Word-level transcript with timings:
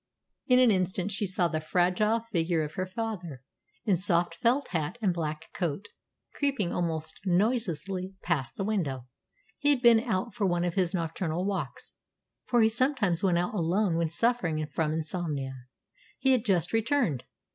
In 0.47 0.57
an 0.57 0.71
instant 0.71 1.11
she 1.11 1.27
saw 1.27 1.47
the 1.47 1.61
fragile 1.61 2.21
figure 2.21 2.63
of 2.63 2.73
her 2.73 2.87
father, 2.87 3.43
in 3.85 3.97
soft 3.97 4.33
felt 4.33 4.69
hat 4.69 4.97
and 4.99 5.13
black 5.13 5.53
coat, 5.53 5.89
creeping 6.33 6.73
almost 6.73 7.19
noiselessly 7.23 8.15
past 8.23 8.55
the 8.55 8.63
window. 8.63 9.05
He 9.59 9.69
had 9.69 9.83
been 9.83 9.99
out 9.99 10.33
for 10.33 10.47
one 10.47 10.63
of 10.63 10.73
his 10.73 10.95
nocturnal 10.95 11.45
walks, 11.45 11.93
for 12.47 12.63
he 12.63 12.69
sometimes 12.69 13.21
went 13.21 13.37
out 13.37 13.53
alone 13.53 13.95
when 13.95 14.09
suffering 14.09 14.65
from 14.65 14.91
insomnia. 14.91 15.53
He 16.17 16.31
had 16.31 16.45
just 16.45 16.73
returned. 16.73 17.21